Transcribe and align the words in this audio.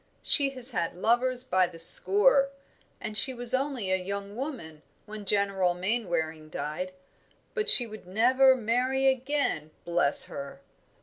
She 0.23 0.49
has 0.57 0.71
had 0.71 0.95
lovers 0.95 1.43
by 1.43 1.67
the 1.67 1.77
score, 1.77 2.49
and 2.99 3.15
she 3.15 3.35
was 3.35 3.53
only 3.53 3.91
a 3.91 3.95
young 3.97 4.35
woman 4.35 4.81
when 5.05 5.25
General 5.25 5.75
Mainwaring 5.75 6.49
died; 6.49 6.93
but 7.53 7.69
she 7.69 7.85
would 7.85 8.07
never 8.07 8.55
marry 8.55 9.05
again, 9.05 9.69
bless 9.85 10.25
her!" 10.25 10.59